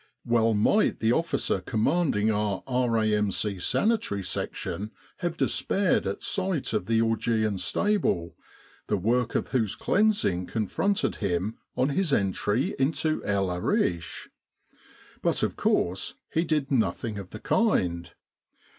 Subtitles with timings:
[0.25, 3.59] Well might the officer commanding our R.A.M.C.
[3.59, 7.29] Sanitary Section have despaired at sight 141 With the R.A.M.C.
[7.29, 7.57] in Egypt of the Augean
[8.25, 8.35] stable,
[8.87, 14.27] the work of whose cleansing confronted him on his entry into El Arish.
[15.21, 18.09] But of course he did nothing of the kind.